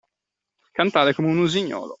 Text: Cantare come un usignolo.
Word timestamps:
Cantare 0.71 1.13
come 1.13 1.27
un 1.27 1.37
usignolo. 1.37 1.89